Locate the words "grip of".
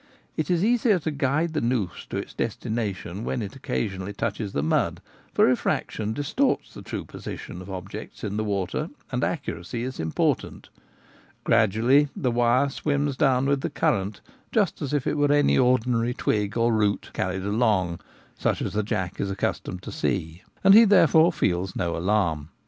11.43-11.71